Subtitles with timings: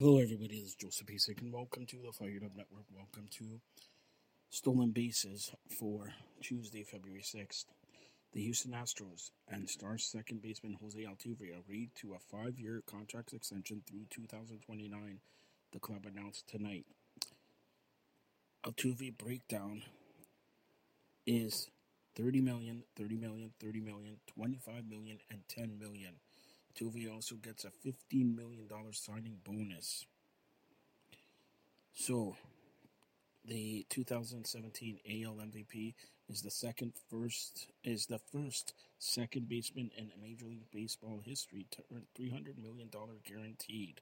[0.00, 0.60] Hello, everybody.
[0.60, 2.84] This is Joseph Pasek, and welcome to the Fired Up Network.
[2.94, 3.60] Welcome to
[4.48, 7.64] Stolen Bases for Tuesday, February 6th.
[8.32, 13.32] The Houston Astros and Stars second baseman Jose Altuve agreed to a five year contract
[13.32, 15.18] extension through 2029,
[15.72, 16.86] the club announced tonight.
[18.64, 19.82] Altuve breakdown
[21.26, 21.70] is
[22.14, 26.17] 30 million, 30 million, 30 million, 25 million, and 10 million.
[26.78, 30.06] Altuve also gets a $15 million signing bonus.
[31.92, 32.36] So,
[33.44, 35.94] the 2017 AL MVP
[36.28, 41.82] is the second first is the first second baseman in Major League Baseball history to
[41.92, 44.00] earn 300 million dollar guaranteed.